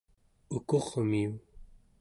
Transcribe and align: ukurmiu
ukurmiu 0.57 1.31